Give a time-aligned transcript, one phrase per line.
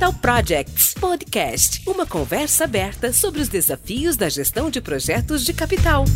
[0.00, 6.06] Capital Projects Podcast, uma conversa aberta sobre os desafios da gestão de projetos de capital.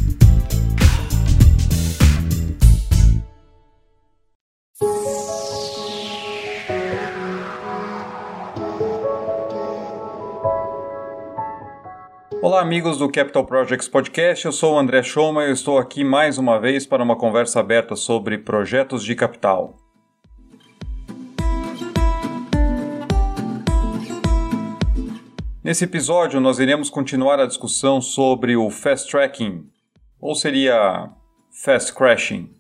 [12.41, 14.47] Olá, amigos do Capital Projects Podcast.
[14.47, 17.95] Eu sou o André Schoma e estou aqui mais uma vez para uma conversa aberta
[17.95, 19.84] sobre projetos de capital.
[25.65, 29.67] Nesse episódio, nós iremos continuar a discussão sobre o fast tracking,
[30.21, 31.09] ou seria
[31.51, 32.51] fast crashing.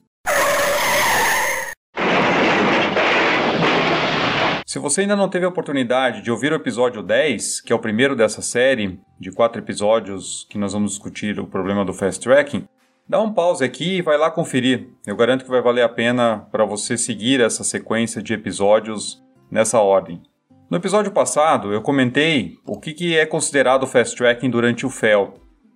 [4.66, 7.78] Se você ainda não teve a oportunidade de ouvir o episódio 10, que é o
[7.78, 12.66] primeiro dessa série de quatro episódios que nós vamos discutir o problema do fast tracking,
[13.06, 14.88] dá um pause aqui e vai lá conferir.
[15.06, 19.78] Eu garanto que vai valer a pena para você seguir essa sequência de episódios nessa
[19.78, 20.22] ordem.
[20.70, 25.34] No episódio passado, eu comentei o que, é considerado fast tracking durante o FEL,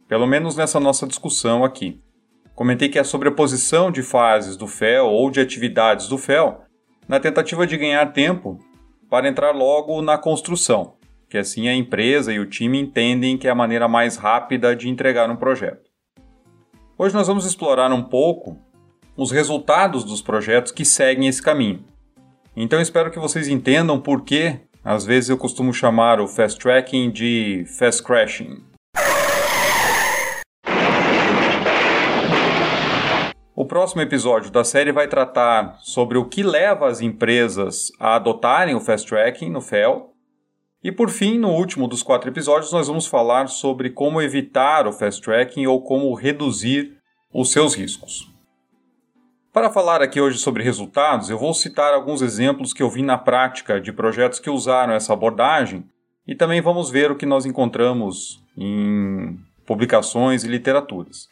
[0.08, 2.00] pelo menos nessa nossa discussão aqui.
[2.54, 3.04] Comentei que a
[3.36, 6.62] posição de fases do FEL ou de atividades do FEL
[7.06, 8.58] na tentativa de ganhar tempo
[9.10, 10.94] para entrar logo na construção,
[11.28, 14.88] que assim a empresa e o time entendem que é a maneira mais rápida de
[14.88, 15.90] entregar um projeto.
[16.96, 18.56] Hoje nós vamos explorar um pouco
[19.14, 21.84] os resultados dos projetos que seguem esse caminho.
[22.56, 27.10] Então espero que vocês entendam por que às vezes eu costumo chamar o fast tracking
[27.10, 28.64] de fast crashing.
[33.54, 38.74] O próximo episódio da série vai tratar sobre o que leva as empresas a adotarem
[38.74, 40.14] o fast tracking no FEL.
[40.82, 44.92] E por fim, no último dos quatro episódios, nós vamos falar sobre como evitar o
[44.92, 46.96] fast tracking ou como reduzir
[47.30, 48.27] os seus riscos.
[49.58, 53.18] Para falar aqui hoje sobre resultados, eu vou citar alguns exemplos que eu vi na
[53.18, 55.84] prática de projetos que usaram essa abordagem
[56.24, 59.36] e também vamos ver o que nós encontramos em
[59.66, 61.28] publicações e literaturas.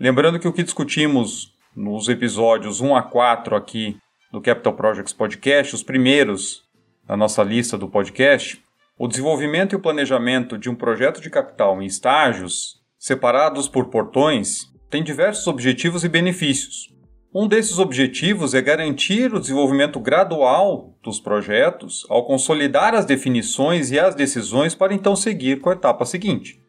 [0.00, 3.98] Lembrando que o que discutimos nos episódios 1 a 4 aqui
[4.32, 6.62] do Capital Projects Podcast, os primeiros
[7.06, 8.58] da nossa lista do podcast,
[8.98, 14.72] o desenvolvimento e o planejamento de um projeto de capital em estágios separados por portões
[14.88, 16.88] tem diversos objetivos e benefícios.
[17.32, 24.00] Um desses objetivos é garantir o desenvolvimento gradual dos projetos ao consolidar as definições e
[24.00, 26.60] as decisões para então seguir com a etapa seguinte.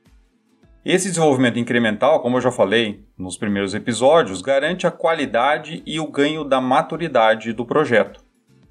[0.85, 6.05] Esse desenvolvimento incremental, como eu já falei nos primeiros episódios, garante a qualidade e o
[6.11, 8.23] ganho da maturidade do projeto.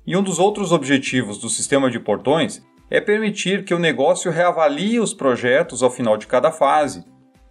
[0.06, 5.00] E um dos outros objetivos do sistema de portões é permitir que o negócio reavalie
[5.00, 7.04] os projetos ao final de cada fase,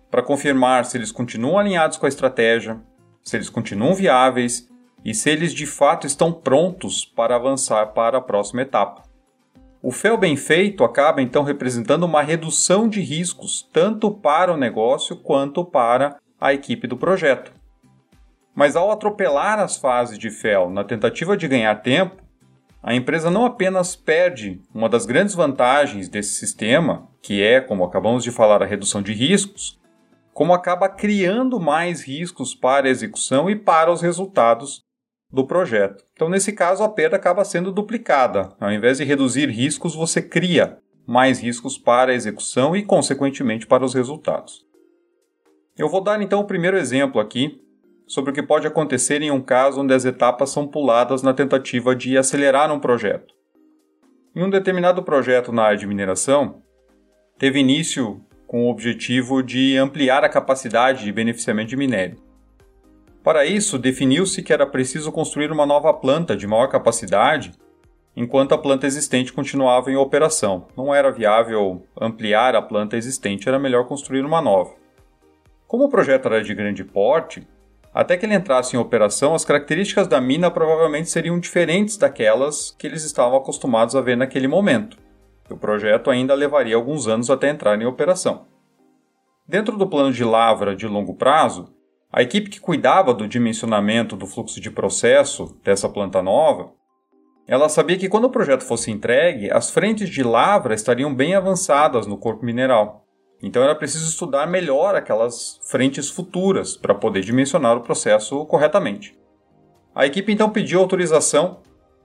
[0.10, 2.80] para confirmar se eles continuam alinhados com a estratégia,
[3.24, 4.68] se eles continuam viáveis
[5.04, 9.04] e se eles de fato estão prontos para avançar para a próxima etapa.
[9.82, 15.16] O FEL bem feito acaba então representando uma redução de riscos tanto para o negócio
[15.16, 17.54] quanto para a equipe do projeto.
[18.54, 22.22] Mas ao atropelar as fases de FEL na tentativa de ganhar tempo,
[22.84, 28.24] a empresa não apenas perde uma das grandes vantagens desse sistema, que é, como acabamos
[28.24, 29.80] de falar, a redução de riscos,
[30.40, 34.86] como acaba criando mais riscos para a execução e para os resultados
[35.30, 36.06] do projeto.
[36.14, 38.56] Então, nesse caso, a perda acaba sendo duplicada.
[38.58, 43.84] Ao invés de reduzir riscos, você cria mais riscos para a execução e, consequentemente, para
[43.84, 44.66] os resultados.
[45.78, 47.62] Eu vou dar então o primeiro exemplo aqui
[48.08, 51.94] sobre o que pode acontecer em um caso onde as etapas são puladas na tentativa
[51.94, 53.34] de acelerar um projeto.
[54.34, 56.64] Em um determinado projeto na área de mineração,
[57.38, 62.18] teve início com o objetivo de ampliar a capacidade de beneficiamento de minério.
[63.24, 67.52] Para isso, definiu-se que era preciso construir uma nova planta de maior capacidade,
[68.18, 70.66] enquanto a planta existente continuava em operação.
[70.76, 74.74] Não era viável ampliar a planta existente, era melhor construir uma nova.
[75.68, 77.48] Como o projeto era de grande porte,
[77.94, 82.88] até que ele entrasse em operação, as características da mina provavelmente seriam diferentes daquelas que
[82.88, 84.98] eles estavam acostumados a ver naquele momento.
[85.50, 88.46] O projeto ainda levaria alguns anos até entrar em operação.
[89.50, 91.74] Dentro do plano de lavra de longo prazo,
[92.14, 96.72] a equipe que cuidava do dimensionamento do fluxo de processo dessa planta nova,
[97.48, 102.06] ela sabia que quando o projeto fosse entregue, as frentes de lavra estariam bem avançadas
[102.06, 103.08] no corpo mineral.
[103.42, 109.18] Então era preciso estudar melhor aquelas frentes futuras para poder dimensionar o processo corretamente.
[109.96, 111.62] A equipe então pediu autorização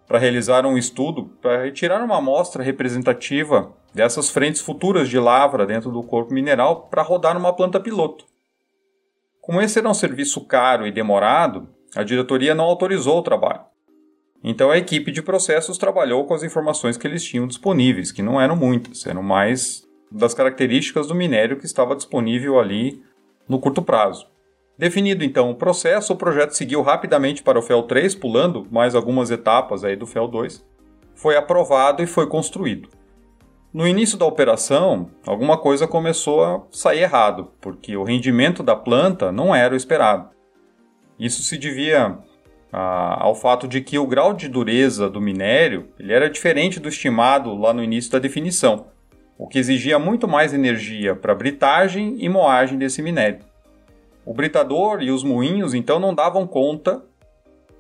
[0.07, 5.91] para realizar um estudo para retirar uma amostra representativa dessas frentes futuras de lavra dentro
[5.91, 8.27] do corpo mineral para rodar numa planta piloto.
[9.41, 13.61] Como esse era um serviço caro e demorado, a diretoria não autorizou o trabalho.
[14.43, 18.41] Então a equipe de processos trabalhou com as informações que eles tinham disponíveis, que não
[18.41, 23.03] eram muitas, eram mais das características do minério que estava disponível ali
[23.49, 24.27] no curto prazo.
[24.77, 29.31] Definido então o processo, o projeto seguiu rapidamente para o FEL 3, pulando mais algumas
[29.31, 30.65] etapas aí do FEL 2.
[31.15, 32.89] Foi aprovado e foi construído.
[33.73, 39.33] No início da operação, alguma coisa começou a sair errado, porque o rendimento da planta
[39.33, 40.31] não era o esperado.
[41.19, 42.19] Isso se devia
[42.73, 47.55] ao fato de que o grau de dureza do minério ele era diferente do estimado
[47.55, 48.87] lá no início da definição,
[49.39, 53.41] o que exigia muito mais energia para britagem e moagem desse minério.
[54.27, 57.05] O britador e os moinhos então não davam conta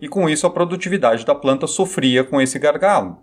[0.00, 3.18] e com isso a produtividade da planta sofria com esse gargalo.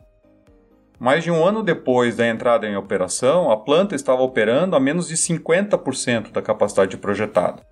[0.99, 5.07] Mais de um ano depois da entrada em operação, a planta estava operando a menos
[5.07, 7.65] de 50% da capacidade projetada.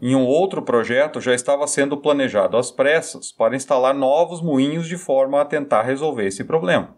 [0.00, 4.96] Em um outro projeto já estava sendo planejado às pressas para instalar novos moinhos de
[4.96, 6.96] forma a tentar resolver esse problema.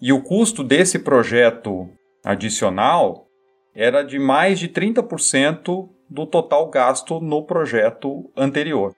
[0.00, 1.88] E o custo desse projeto
[2.24, 3.26] adicional
[3.74, 8.94] era de mais de 30% do total gasto no projeto anterior,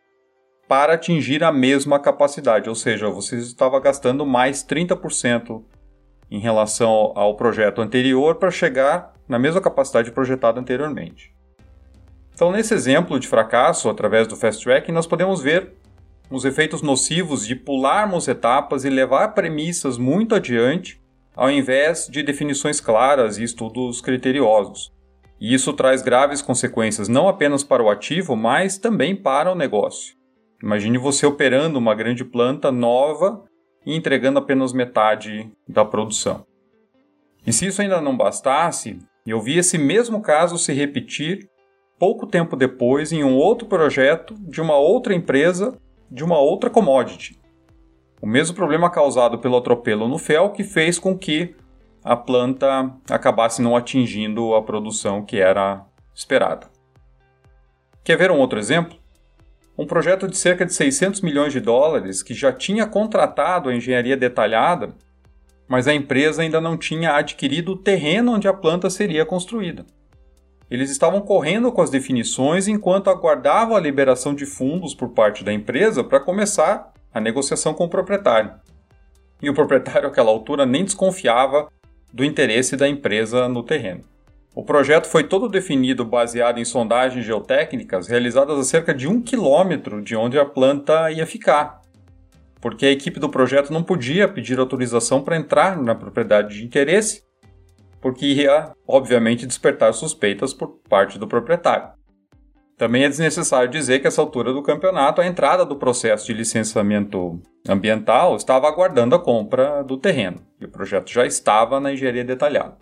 [0.68, 5.62] para atingir a mesma capacidade, ou seja, você estava gastando mais 30%
[6.30, 11.34] em relação ao projeto anterior para chegar na mesma capacidade projetada anteriormente.
[12.32, 15.74] Então, nesse exemplo de fracasso através do fast track, nós podemos ver
[16.30, 21.00] os efeitos nocivos de pularmos etapas e levar premissas muito adiante,
[21.34, 24.92] ao invés de definições claras e estudos criteriosos.
[25.40, 30.14] E isso traz graves consequências não apenas para o ativo, mas também para o negócio.
[30.62, 33.42] Imagine você operando uma grande planta nova
[33.86, 36.44] e entregando apenas metade da produção.
[37.46, 41.48] E se isso ainda não bastasse, eu vi esse mesmo caso se repetir
[41.98, 45.78] pouco tempo depois em um outro projeto de uma outra empresa
[46.10, 47.38] de uma outra commodity.
[48.20, 51.54] O mesmo problema causado pelo atropelo no fel que fez com que
[52.02, 56.68] a planta acabasse não atingindo a produção que era esperada.
[58.02, 58.98] Quer ver um outro exemplo?
[59.76, 64.16] Um projeto de cerca de 600 milhões de dólares que já tinha contratado a engenharia
[64.16, 64.94] detalhada,
[65.68, 69.86] mas a empresa ainda não tinha adquirido o terreno onde a planta seria construída.
[70.70, 75.52] Eles estavam correndo com as definições enquanto aguardavam a liberação de fundos por parte da
[75.52, 78.52] empresa para começar a negociação com o proprietário.
[79.42, 81.68] E o proprietário, àquela altura, nem desconfiava
[82.12, 84.02] do interesse da empresa no terreno.
[84.54, 90.02] O projeto foi todo definido baseado em sondagens geotécnicas realizadas a cerca de um quilômetro
[90.02, 91.80] de onde a planta ia ficar,
[92.60, 97.22] porque a equipe do projeto não podia pedir autorização para entrar na propriedade de interesse
[98.00, 101.90] porque ia, obviamente, despertar suspeitas por parte do proprietário.
[102.80, 107.38] Também é desnecessário dizer que, essa altura do campeonato, a entrada do processo de licenciamento
[107.68, 112.78] ambiental estava aguardando a compra do terreno, e o projeto já estava na engenharia detalhada.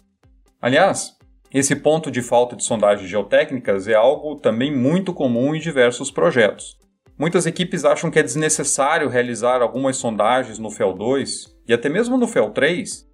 [0.63, 1.17] Aliás,
[1.53, 6.79] esse ponto de falta de sondagens geotécnicas é algo também muito comum em diversos projetos.
[7.19, 12.17] Muitas equipes acham que é desnecessário realizar algumas sondagens no FEL 2 e até mesmo
[12.17, 13.05] no FEL 3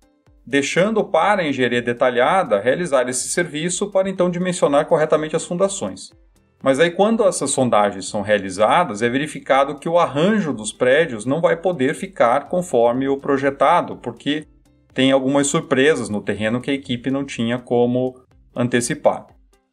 [0.46, 6.10] deixando para a engenharia detalhada realizar esse serviço para então dimensionar corretamente as fundações.
[6.64, 11.38] Mas aí, quando essas sondagens são realizadas, é verificado que o arranjo dos prédios não
[11.38, 14.46] vai poder ficar conforme o projetado, porque
[14.94, 18.18] tem algumas surpresas no terreno que a equipe não tinha como
[18.56, 19.26] antecipar.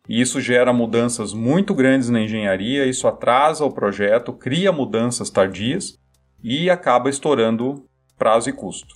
[0.10, 5.98] E isso gera mudanças muito grandes na engenharia, isso atrasa o projeto, cria mudanças tardias
[6.44, 7.86] e acaba estourando
[8.18, 8.96] prazo e custo.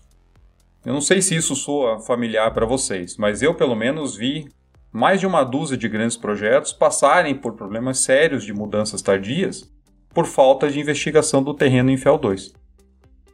[0.86, 4.50] Eu não sei se isso soa familiar para vocês, mas eu pelo menos vi
[4.96, 9.70] mais de uma dúzia de grandes projetos passarem por problemas sérios de mudanças tardias
[10.14, 12.54] por falta de investigação do terreno em FEL 2.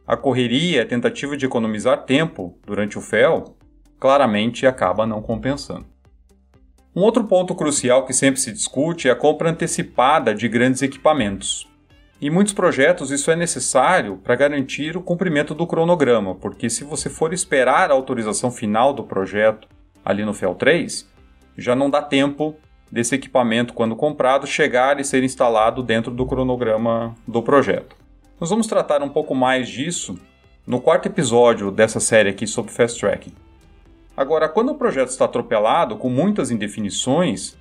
[0.04, 3.56] A correria a tentativa de economizar tempo durante o FEL
[4.00, 5.86] claramente acaba não compensando.
[6.96, 11.68] Um outro ponto crucial que sempre se discute é a compra antecipada de grandes equipamentos.
[12.20, 17.08] Em muitos projetos, isso é necessário para garantir o cumprimento do cronograma, porque se você
[17.08, 19.68] for esperar a autorização final do projeto
[20.04, 21.11] ali no FEL 3,
[21.56, 22.56] já não dá tempo
[22.90, 27.96] desse equipamento, quando comprado, chegar e ser instalado dentro do cronograma do projeto.
[28.40, 30.18] Nós vamos tratar um pouco mais disso
[30.66, 33.32] no quarto episódio dessa série aqui sobre Fast Tracking.
[34.16, 37.56] Agora, quando o projeto está atropelado, com muitas indefinições,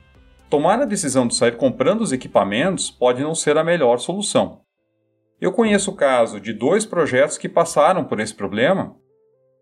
[0.52, 4.60] Tomar a decisão de sair comprando os equipamentos pode não ser a melhor solução.
[5.40, 8.94] Eu conheço o caso de dois projetos que passaram por esse problema,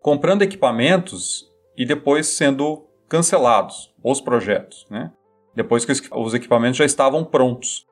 [0.02, 5.12] comprando equipamentos e depois sendo cancelados os projetos, né?
[5.54, 7.84] depois que os equipamentos já estavam prontos.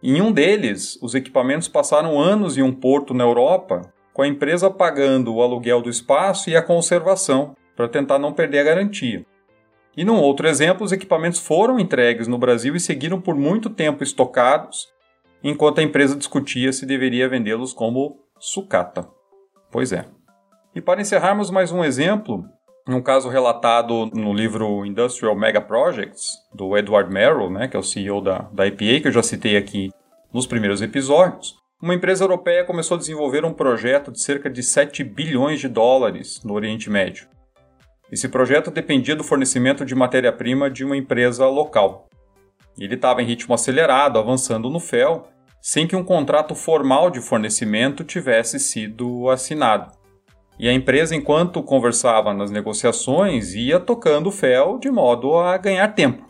[0.00, 4.70] Em um deles, os equipamentos passaram anos em um porto na Europa com a empresa
[4.70, 9.24] pagando o aluguel do espaço e a conservação, para tentar não perder a garantia.
[9.96, 14.02] E num outro exemplo, os equipamentos foram entregues no Brasil e seguiram por muito tempo
[14.02, 14.88] estocados,
[15.42, 19.08] enquanto a empresa discutia se deveria vendê-los como sucata.
[19.70, 20.04] Pois é.
[20.74, 22.44] E para encerrarmos mais um exemplo,
[22.94, 27.82] um caso relatado no livro Industrial Mega Projects, do Edward Merrill, né, que é o
[27.82, 29.90] CEO da, da IPA, que eu já citei aqui
[30.32, 35.04] nos primeiros episódios, uma empresa europeia começou a desenvolver um projeto de cerca de 7
[35.04, 37.28] bilhões de dólares no Oriente Médio.
[38.10, 42.08] Esse projeto dependia do fornecimento de matéria-prima de uma empresa local.
[42.78, 45.28] Ele estava em ritmo acelerado, avançando no FEL,
[45.60, 49.97] sem que um contrato formal de fornecimento tivesse sido assinado.
[50.58, 55.88] E a empresa, enquanto conversava nas negociações, ia tocando o FEL de modo a ganhar
[55.94, 56.28] tempo.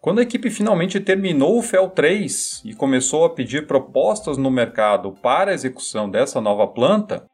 [0.00, 5.12] Quando a equipe finalmente terminou o FEL 3 e começou a pedir propostas no mercado
[5.22, 7.24] para a execução dessa nova planta,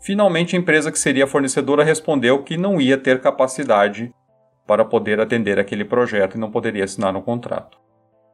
[0.00, 4.12] finalmente a empresa que seria fornecedora respondeu que não ia ter capacidade
[4.66, 7.78] para poder atender aquele projeto e não poderia assinar um contrato.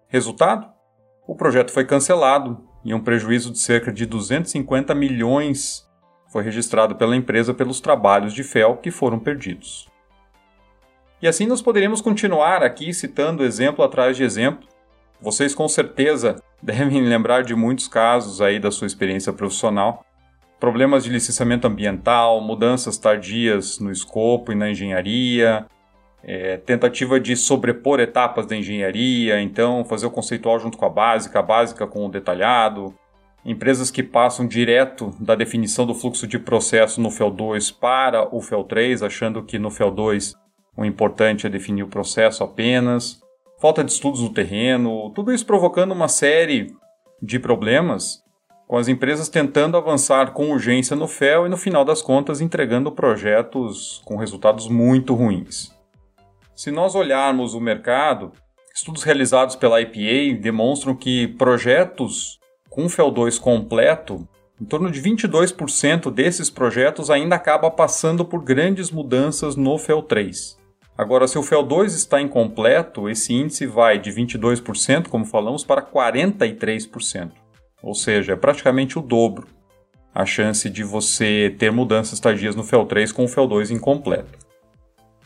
[0.09, 0.67] Resultado?
[1.29, 5.85] O projeto foi cancelado e um prejuízo de cerca de 250 milhões
[6.35, 9.89] foi registrado pela empresa pelos trabalhos de FEL que foram perdidos.
[11.23, 14.67] E assim nós poderíamos continuar aqui citando exemplo atrás de exemplo.
[15.21, 20.05] Vocês com certeza devem lembrar de muitos casos aí da sua experiência profissional.
[20.59, 25.65] Problemas de licenciamento ambiental, mudanças tardias no escopo e na engenharia,
[26.25, 31.39] é, tentativa de sobrepor etapas da engenharia, então fazer o conceitual junto com a básica,
[31.39, 32.93] a básica com o detalhado,
[33.45, 38.41] empresas que passam direto da definição do fluxo de processo no FEL 2 para o
[38.41, 40.35] FEL 3, achando que no FEL 2
[40.77, 43.21] o importante é definir o processo apenas,
[43.61, 46.75] falta de estudos no terreno, tudo isso provocando uma série
[47.23, 48.23] de problemas,
[48.67, 52.91] com as empresas tentando avançar com urgência no FEL e no final das contas entregando
[52.91, 55.73] projetos com resultados muito ruins.
[56.57, 58.33] Se nós olharmos o mercado,
[58.75, 62.41] estudos realizados pela IPA demonstram que projetos
[62.75, 64.27] com FEL 2 completo
[64.61, 70.59] em torno de 22% desses projetos ainda acaba passando por grandes mudanças no FEL 3.
[70.99, 77.31] Agora, se o FEL2 está incompleto, esse índice vai de 22%, como falamos, para 43%.
[77.81, 79.47] Ou seja, é praticamente o dobro
[80.13, 84.37] a chance de você ter mudanças tardias no FEL3 com o FEL2 incompleto.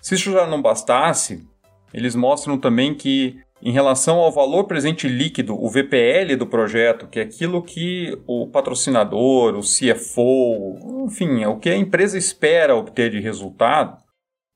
[0.03, 1.47] Se isso já não bastasse,
[1.95, 7.19] eles mostram também que, em relação ao valor presente líquido, o VPL do projeto, que
[7.19, 13.11] é aquilo que o patrocinador, o CFO, enfim, é o que a empresa espera obter
[13.11, 13.99] de resultado,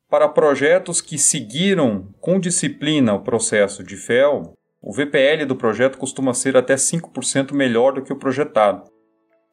[0.09, 6.35] para projetos que seguiram com disciplina o processo de FEL, o VPL do projeto costuma
[6.35, 8.91] ser até 5% melhor do que o projetado.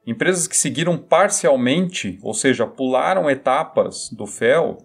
[0.05, 4.77] Empresas que seguiram parcialmente, ou seja, pularam etapas do FEL,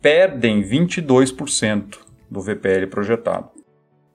[0.00, 1.98] perdem 22%
[2.30, 3.53] do VPL projetado.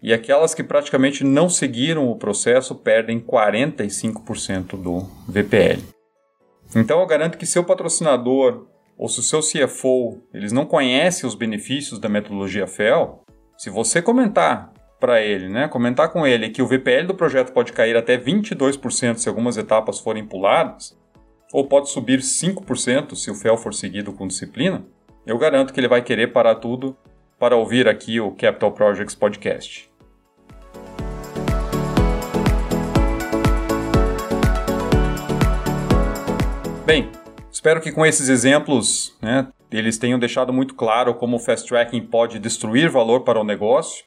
[0.02, 5.84] E aquelas que praticamente não seguiram o processo perdem 45% do VPL.
[6.76, 11.36] Então eu garanto que seu patrocinador ou se o seu CFO eles não conhecem os
[11.36, 13.24] benefícios da metodologia FEL,
[13.58, 17.72] se você comentar para ele, né, comentar com ele que o VPL do projeto pode
[17.72, 20.98] cair até 22% se algumas etapas forem puladas,
[21.54, 24.86] ou pode subir 5% se o FEL for seguido com disciplina,
[25.26, 26.96] eu garanto que ele vai querer parar tudo
[27.40, 29.89] para ouvir aqui o Capital Projects Podcast.
[36.90, 37.08] Bem,
[37.52, 42.02] Espero que com esses exemplos né, eles tenham deixado muito claro como o fast tracking
[42.08, 44.06] pode destruir valor para o negócio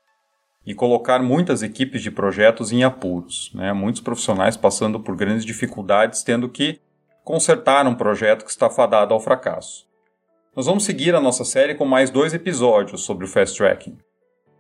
[0.67, 3.53] e colocar muitas equipes de projetos em apuros.
[3.55, 3.73] Né?
[3.73, 6.81] Muitos profissionais passando por grandes dificuldades, tendo que
[7.23, 9.87] consertar um projeto que está fadado ao fracasso.
[10.57, 13.97] Nós vamos seguir a nossa série com mais dois episódios sobre o fast tracking.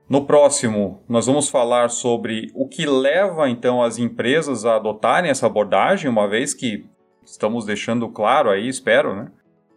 [0.08, 5.46] No próximo, nós vamos falar sobre o que leva então as empresas a adotarem essa
[5.46, 6.88] abordagem, uma vez que
[7.24, 9.30] estamos deixando claro aí, espero, né,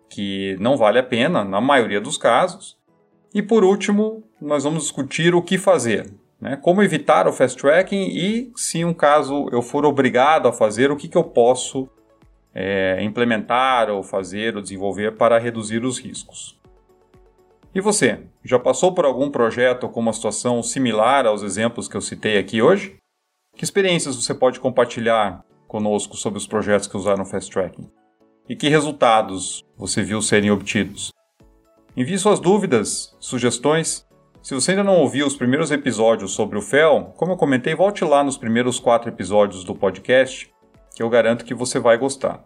[0.09, 2.77] que não vale a pena na maioria dos casos.
[3.33, 8.07] E por último, nós vamos discutir o que fazer, né, como evitar o fast tracking
[8.09, 11.89] e, se um caso eu for obrigado a fazer, o que, que eu posso
[12.53, 16.57] é, implementar ou fazer ou desenvolver para reduzir os riscos.
[17.75, 22.01] E você, já passou por algum projeto com uma situação similar aos exemplos que eu
[22.01, 22.95] citei aqui hoje?
[23.53, 25.43] Que experiências você pode compartilhar
[25.75, 27.91] conosco sobre os projetos que usaram Fast Tracking.
[28.47, 31.11] E que resultados você viu serem obtidos?
[31.97, 34.07] Envie suas dúvidas, sugestões.
[34.41, 38.05] Se você ainda não ouviu os primeiros episódios sobre o FEL, como eu comentei, volte
[38.05, 40.49] lá nos primeiros quatro episódios do podcast,
[40.95, 42.45] que eu garanto que você vai gostar.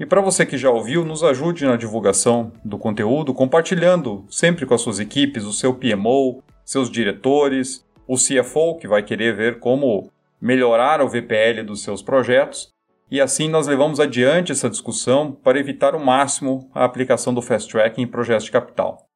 [0.00, 4.72] E para você que já ouviu, nos ajude na divulgação do conteúdo, compartilhando sempre com
[4.72, 10.10] as suas equipes, o seu PMO, seus diretores, o CFO que vai querer ver como
[10.44, 12.68] melhorar o VPL dos seus projetos.
[13.10, 17.72] E assim nós levamos adiante essa discussão para evitar o máximo a aplicação do Fast
[17.72, 19.06] Track em projetos de capital.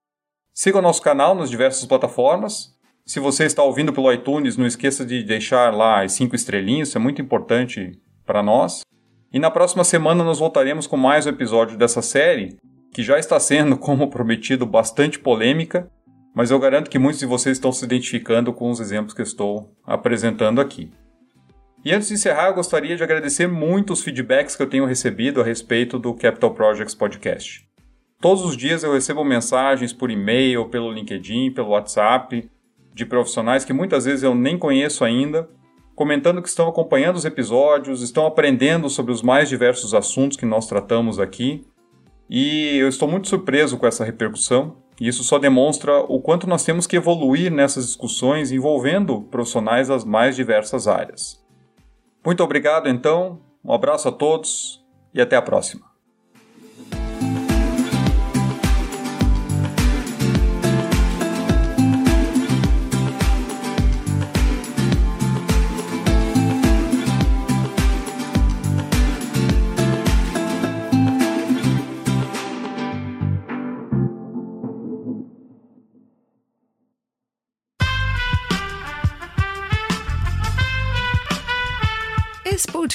[0.54, 2.74] Siga o nosso canal nas diversas plataformas.
[3.04, 6.98] Se você está ouvindo pelo iTunes, não esqueça de deixar lá as cinco estrelinhas, isso
[6.98, 7.92] é muito importante
[8.24, 8.80] para nós.
[9.30, 12.56] E na próxima semana nós voltaremos com mais um episódio dessa série,
[12.94, 15.90] que já está sendo, como prometido, bastante polêmica,
[16.34, 19.74] mas eu garanto que muitos de vocês estão se identificando com os exemplos que estou
[19.84, 20.90] apresentando aqui.
[21.88, 25.40] E antes de encerrar, eu gostaria de agradecer muito os feedbacks que eu tenho recebido
[25.40, 27.66] a respeito do Capital Projects Podcast.
[28.20, 32.46] Todos os dias eu recebo mensagens por e-mail, pelo LinkedIn, pelo WhatsApp,
[32.92, 35.48] de profissionais que muitas vezes eu nem conheço ainda,
[35.94, 40.66] comentando que estão acompanhando os episódios, estão aprendendo sobre os mais diversos assuntos que nós
[40.66, 41.66] tratamos aqui.
[42.28, 46.66] E eu estou muito surpreso com essa repercussão, e isso só demonstra o quanto nós
[46.66, 51.47] temos que evoluir nessas discussões envolvendo profissionais das mais diversas áreas.
[52.28, 55.87] Muito obrigado, então, um abraço a todos e até a próxima.